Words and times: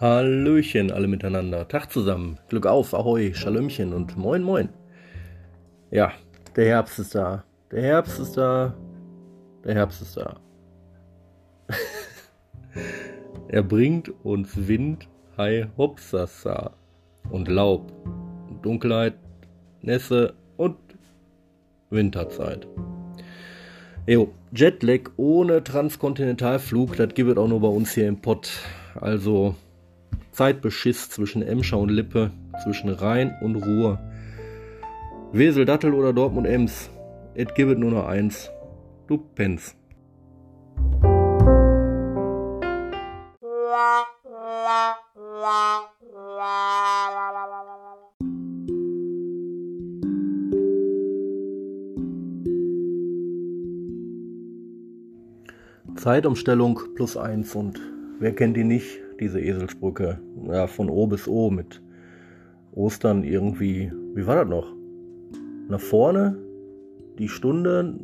Hallöchen 0.00 0.92
alle 0.92 1.08
miteinander. 1.08 1.66
Tag 1.68 1.90
zusammen. 1.90 2.38
Glück 2.48 2.66
auf, 2.66 2.92
Ahoi, 2.92 3.32
Schalömchen 3.32 3.94
und 3.94 4.16
Moin 4.18 4.42
Moin. 4.42 4.68
Ja, 5.90 6.12
der 6.54 6.66
Herbst 6.66 6.98
ist 6.98 7.14
da. 7.14 7.44
Der 7.70 7.82
Herbst 7.82 8.18
ist 8.18 8.36
da. 8.36 8.74
Der 9.64 9.74
Herbst 9.74 10.02
ist 10.02 10.16
da. 10.16 10.36
er 13.48 13.62
bringt 13.62 14.12
uns 14.22 14.68
Wind, 14.68 15.08
Hai, 15.38 15.68
Hopsasa 15.78 16.72
und 17.30 17.48
Laub 17.48 17.90
und 18.50 18.64
Dunkelheit, 18.64 19.14
Nässe 19.80 20.34
und 20.58 20.76
Winterzeit. 21.88 22.68
Jo, 24.06 24.30
Jetlag 24.52 25.10
ohne 25.16 25.64
Transkontinentalflug, 25.64 26.96
das 26.96 27.14
gibt 27.14 27.30
es 27.30 27.36
auch 27.38 27.48
nur 27.48 27.60
bei 27.60 27.68
uns 27.68 27.92
hier 27.92 28.08
im 28.08 28.20
Pott. 28.20 28.50
Also 28.94 29.56
Zeitbeschiss 30.32 31.08
zwischen 31.10 31.42
Emscher 31.42 31.78
und 31.78 31.88
Lippe, 31.88 32.30
zwischen 32.62 32.90
Rhein 32.90 33.34
und 33.40 33.56
Ruhr. 33.56 33.98
Wesel, 35.32 35.64
Dattel 35.64 35.94
oder 35.94 36.12
Dortmund 36.12 36.46
Ems. 36.46 36.90
Et 37.34 37.54
gibt 37.54 37.78
nur 37.78 37.90
noch 37.90 38.06
eins. 38.06 38.50
Du 39.06 39.18
pennst. 39.18 39.76
Zeitumstellung 55.96 56.78
plus 56.94 57.16
eins 57.16 57.54
und 57.54 57.80
wer 58.20 58.34
kennt 58.34 58.56
die 58.56 58.64
nicht? 58.64 59.05
Diese 59.20 59.40
Eselsbrücke. 59.40 60.18
Ja, 60.48 60.66
von 60.66 60.90
O 60.90 61.06
bis 61.06 61.28
O 61.28 61.50
mit 61.50 61.82
Ostern 62.72 63.24
irgendwie. 63.24 63.92
Wie 64.14 64.26
war 64.26 64.36
das 64.36 64.48
noch? 64.48 64.72
Nach 65.68 65.80
vorne, 65.80 66.36
die 67.18 67.28
Stunde, 67.28 67.94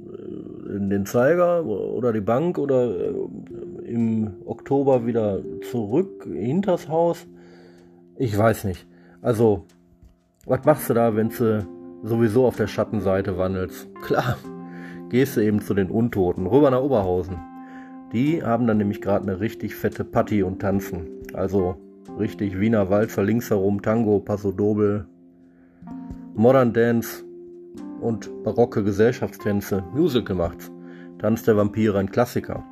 äh, 0.70 0.76
in 0.76 0.90
den 0.90 1.06
Zeiger 1.06 1.64
oder 1.66 2.12
die 2.12 2.20
Bank 2.20 2.58
oder 2.58 2.90
äh, 2.90 3.14
im 3.84 4.30
Oktober 4.46 5.06
wieder 5.06 5.42
zurück, 5.70 6.26
hinters 6.32 6.88
Haus. 6.88 7.26
Ich 8.16 8.36
weiß 8.36 8.64
nicht. 8.64 8.86
Also, 9.20 9.64
was 10.46 10.64
machst 10.64 10.90
du 10.90 10.94
da, 10.94 11.14
wenn 11.14 11.28
du 11.28 11.66
sowieso 12.02 12.46
auf 12.46 12.56
der 12.56 12.66
Schattenseite 12.66 13.36
wandelst? 13.38 13.88
Klar, 14.02 14.38
gehst 15.10 15.36
du 15.36 15.40
eben 15.40 15.60
zu 15.60 15.74
den 15.74 15.90
Untoten, 15.90 16.46
rüber 16.46 16.70
nach 16.70 16.82
Oberhausen. 16.82 17.36
Die 18.12 18.42
haben 18.42 18.66
dann 18.66 18.76
nämlich 18.76 19.00
gerade 19.00 19.22
eine 19.22 19.40
richtig 19.40 19.74
fette 19.74 20.04
Party 20.04 20.42
und 20.42 20.60
tanzen. 20.60 21.08
Also 21.32 21.76
richtig 22.18 22.60
Wiener 22.60 22.90
Walzer 22.90 23.22
links 23.22 23.50
herum, 23.50 23.80
Tango, 23.80 24.20
Paso 24.20 24.52
Doble, 24.52 25.06
Modern 26.34 26.72
Dance 26.72 27.24
und 28.00 28.30
barocke 28.44 28.84
Gesellschaftstänze. 28.84 29.82
Musical 29.94 30.36
macht's. 30.36 30.70
Tanz 31.18 31.44
der 31.44 31.56
Vampire, 31.56 31.98
ein 31.98 32.10
Klassiker. 32.10 32.64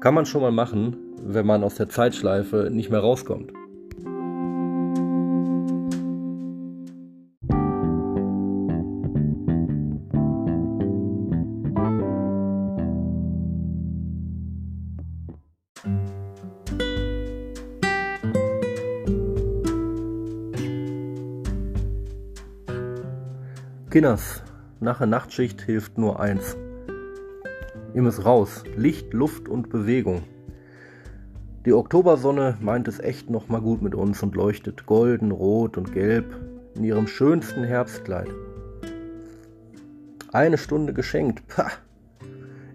Kann 0.00 0.14
man 0.14 0.26
schon 0.26 0.42
mal 0.42 0.50
machen, 0.50 0.96
wenn 1.22 1.46
man 1.46 1.62
aus 1.62 1.76
der 1.76 1.88
Zeitschleife 1.88 2.68
nicht 2.72 2.90
mehr 2.90 3.00
rauskommt. 3.00 3.52
Kinders, 23.90 24.42
nach 24.78 24.98
der 24.98 25.06
Nachtschicht 25.08 25.60
hilft 25.62 25.98
nur 25.98 26.20
eins. 26.20 26.56
Ihr 27.94 28.02
müsst 28.02 28.24
raus. 28.24 28.62
Licht, 28.76 29.12
Luft 29.12 29.48
und 29.48 29.70
Bewegung. 29.70 30.22
Die 31.66 31.72
Oktobersonne 31.72 32.58
meint 32.60 32.86
es 32.86 33.00
echt 33.00 33.28
noch 33.28 33.48
mal 33.48 33.60
gut 33.60 33.82
mit 33.82 33.96
uns 33.96 34.22
und 34.22 34.36
leuchtet 34.36 34.86
golden, 34.86 35.32
rot 35.32 35.76
und 35.76 35.92
gelb 35.92 36.36
in 36.76 36.84
ihrem 36.84 37.08
schönsten 37.08 37.64
Herbstkleid. 37.64 38.28
Eine 40.32 40.58
Stunde 40.58 40.92
geschenkt. 40.92 41.48
Pah. 41.48 41.72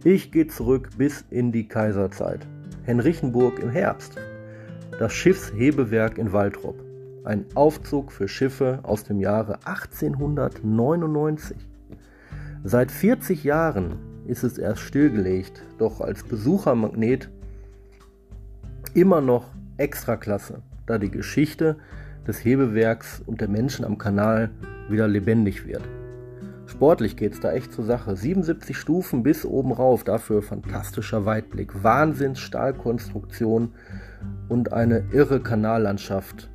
Ich 0.03 0.33
gehe 0.33 0.47
zurück 0.47 0.89
bis 0.97 1.23
in 1.29 1.53
die 1.53 1.69
Kaiserzeit. 1.69 2.45
Henrichenburg 2.87 3.59
im 3.59 3.69
Herbst. 3.69 4.17
Das 4.97 5.11
Schiffshebewerk 5.11 6.17
in 6.17 6.31
Waltrop 6.31 6.81
ein 7.25 7.45
Aufzug 7.53 8.13
für 8.13 8.29
Schiffe 8.29 8.79
aus 8.83 9.03
dem 9.03 9.19
Jahre 9.19 9.59
1899. 9.65 11.57
Seit 12.63 12.89
40 12.89 13.43
Jahren 13.43 13.97
ist 14.25 14.43
es 14.43 14.57
erst 14.57 14.79
stillgelegt, 14.83 15.61
doch 15.77 15.99
als 15.99 16.23
Besuchermagnet 16.23 17.29
immer 18.93 19.19
noch 19.19 19.51
extraklasse, 19.75 20.61
da 20.85 20.97
die 20.97 21.11
Geschichte 21.11 21.75
des 22.25 22.45
Hebewerks 22.45 23.21
und 23.25 23.41
der 23.41 23.49
Menschen 23.49 23.83
am 23.83 23.97
Kanal 23.97 24.49
wieder 24.87 25.09
lebendig 25.09 25.67
wird. 25.67 25.83
Sportlich 26.77 27.15
geht 27.17 27.33
es 27.33 27.39
da 27.39 27.53
echt 27.53 27.73
zur 27.73 27.85
Sache. 27.85 28.15
77 28.15 28.77
Stufen 28.77 29.23
bis 29.23 29.45
oben 29.45 29.71
rauf, 29.71 30.03
dafür 30.03 30.43
fantastischer 30.43 31.25
Weitblick, 31.25 31.83
Wahnsinns 31.83 32.39
Stahlkonstruktion 32.39 33.73
und 34.47 34.73
eine 34.73 35.03
irre 35.11 35.39
Kanallandschaft 35.39 36.51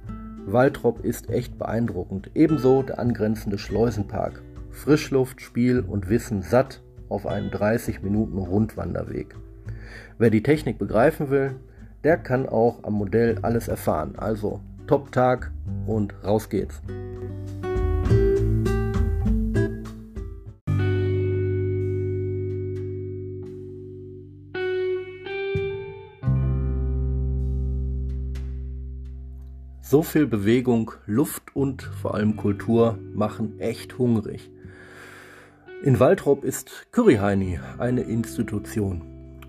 Waltrop 0.47 1.05
ist 1.05 1.29
echt 1.29 1.59
beeindruckend, 1.59 2.31
ebenso 2.37 2.85
der 2.85 3.01
angrenzende 3.01 3.59
Schleusenpark. 3.59 4.43
Frischluft, 4.71 5.41
Spiel 5.41 5.81
und 5.81 6.09
Wissen 6.09 6.43
satt 6.43 6.83
auf 7.09 7.27
einem 7.27 7.51
30 7.51 8.03
Minuten 8.03 8.39
Rundwanderweg. 8.39 9.35
Wer 10.19 10.31
die 10.31 10.45
Technik 10.45 10.79
begreifen 10.79 11.31
will, 11.31 11.57
der 12.05 12.17
kann 12.17 12.49
auch 12.49 12.85
am 12.85 12.93
Modell 12.93 13.41
alles 13.43 13.67
erfahren. 13.67 14.15
Also 14.17 14.61
Top-Tag 14.87 15.51
und 15.87 16.15
raus 16.23 16.49
geht's. 16.49 16.81
So 29.93 30.03
viel 30.03 30.27
Bewegung, 30.27 30.93
Luft 31.05 31.55
und 31.55 31.83
vor 31.83 32.15
allem 32.15 32.39
Kultur 32.39 32.99
machen 33.13 33.61
echt 33.61 33.99
hungrig. 33.99 34.51
In 35.85 36.01
Waltrop 36.01 36.45
ist 36.45 36.87
Curryheini 36.93 37.61
eine 37.77 38.01
Institution. 38.01 39.03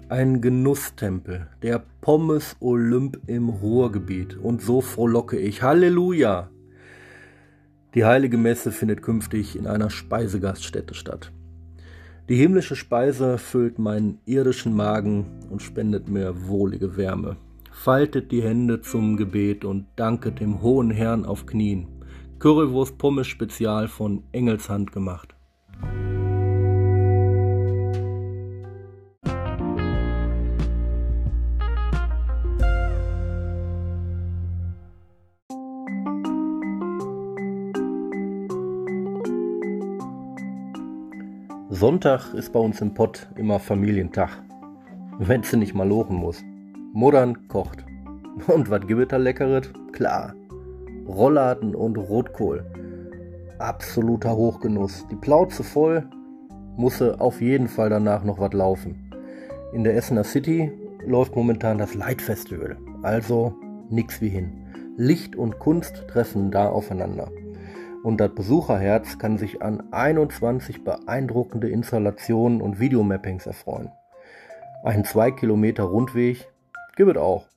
Ein 0.10 0.42
Genusstempel, 0.42 1.48
der 1.62 1.82
Pommes 2.02 2.58
Olymp 2.60 3.22
im 3.26 3.48
Ruhrgebiet. 3.48 4.36
Und 4.36 4.62
so 4.62 4.82
frohlocke 4.82 5.40
ich. 5.40 5.62
Halleluja! 5.62 6.50
Die 7.96 8.04
heilige 8.04 8.38
Messe 8.38 8.74
findet 8.74 9.02
künftig 9.02 9.56
in 9.56 9.66
einer 9.66 9.90
Speisegaststätte 9.90 10.94
statt. 10.94 11.32
Die 12.28 12.36
himmlische 12.36 12.76
Speise 12.76 13.38
füllt 13.38 13.80
meinen 13.80 14.20
irdischen 14.26 14.76
Magen 14.76 15.26
und 15.50 15.62
spendet 15.62 16.10
mir 16.10 16.50
wohlige 16.50 16.98
Wärme 16.98 17.38
faltet 17.84 18.32
die 18.32 18.42
Hände 18.42 18.80
zum 18.80 19.18
Gebet 19.18 19.66
und 19.66 19.88
danket 19.98 20.40
dem 20.40 20.62
hohen 20.62 20.90
Herrn 20.90 21.26
auf 21.26 21.46
Knien. 21.46 21.86
Currywurst 22.40 22.98
Pommes 22.98 23.28
Spezial 23.28 23.90
von 23.90 24.24
Engelshand 24.32 24.94
gemacht. 24.94 25.36
Sonntag 41.70 42.34
ist 42.34 42.54
bei 42.54 42.60
uns 42.62 42.80
im 42.80 42.94
Pott 42.94 43.28
immer 43.36 43.60
Familientag, 43.60 44.42
wenn 45.20 45.44
sie 45.44 45.58
nicht 45.58 45.74
mal 45.74 45.86
lochen 45.86 46.16
muss. 46.16 46.42
Modern 46.96 47.48
kocht. 47.48 47.84
Und 48.48 48.70
was 48.70 48.86
gibt 48.86 49.02
es 49.02 49.08
da 49.08 49.18
Leckeres? 49.18 49.68
Klar. 49.94 50.36
Rollladen 51.08 51.74
und 51.74 51.98
Rotkohl. 51.98 52.64
Absoluter 53.58 54.36
Hochgenuss. 54.36 55.08
Die 55.10 55.16
Plauze 55.16 55.64
voll, 55.64 56.08
musste 56.78 57.20
auf 57.20 57.42
jeden 57.42 57.68
Fall 57.68 57.90
danach 57.90 58.24
noch 58.24 58.40
was 58.40 58.54
laufen. 58.54 59.12
In 59.74 59.84
der 59.84 59.96
Essener 59.96 60.24
City 60.24 60.72
läuft 61.04 61.36
momentan 61.36 61.80
das 61.80 61.96
Light 61.96 62.22
Festival. 62.22 62.78
Also 63.02 63.56
nix 63.90 64.22
wie 64.22 64.30
hin. 64.30 64.68
Licht 64.96 65.36
und 65.36 65.58
Kunst 65.58 66.08
treffen 66.08 66.52
da 66.52 66.70
aufeinander. 66.70 67.32
Und 68.04 68.22
das 68.22 68.36
Besucherherz 68.36 69.18
kann 69.18 69.40
sich 69.40 69.64
an 69.64 69.82
21 69.90 70.84
beeindruckende 70.84 71.70
Installationen 71.70 72.62
und 72.62 72.80
Videomappings 72.80 73.48
erfreuen. 73.48 73.90
Ein 74.84 75.06
2 75.06 75.32
Kilometer 75.32 75.86
Rundweg 75.86 76.53
Gibt 76.96 77.10
es 77.10 77.18
auch. 77.18 77.48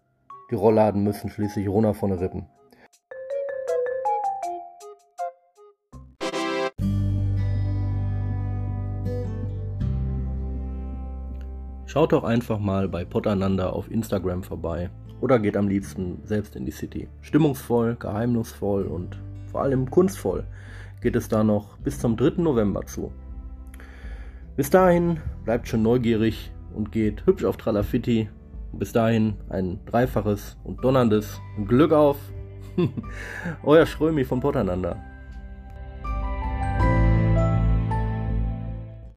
Die 0.50 0.54
Rollladen 0.54 1.02
müssen 1.02 1.28
schließlich 1.28 1.68
runter 1.68 1.92
von 1.92 2.08
den 2.08 2.18
Rippen. 2.18 2.46
Schaut 11.84 12.12
doch 12.12 12.24
einfach 12.24 12.58
mal 12.58 12.88
bei 12.88 13.04
Potananda 13.04 13.68
auf 13.68 13.90
Instagram 13.90 14.42
vorbei 14.42 14.90
oder 15.20 15.38
geht 15.38 15.56
am 15.56 15.68
liebsten 15.68 16.20
selbst 16.24 16.56
in 16.56 16.64
die 16.64 16.72
City. 16.72 17.08
Stimmungsvoll, 17.20 17.96
geheimnisvoll 17.96 18.84
und 18.84 19.18
vor 19.50 19.62
allem 19.62 19.90
kunstvoll 19.90 20.44
geht 21.02 21.16
es 21.16 21.28
da 21.28 21.44
noch 21.44 21.76
bis 21.78 21.98
zum 21.98 22.16
3. 22.16 22.42
November 22.42 22.86
zu. 22.86 23.12
Bis 24.56 24.70
dahin 24.70 25.20
bleibt 25.44 25.68
schon 25.68 25.82
neugierig 25.82 26.50
und 26.74 26.90
geht 26.90 27.26
hübsch 27.26 27.44
auf 27.44 27.58
Tralafitti. 27.58 28.30
Bis 28.78 28.92
dahin 28.92 29.34
ein 29.48 29.80
dreifaches 29.86 30.56
und 30.64 30.84
donnerndes 30.84 31.40
Glück 31.66 31.92
auf. 31.92 32.18
Euer 33.62 33.86
Schrömi 33.86 34.24
von 34.24 34.40
Potananda. 34.40 35.02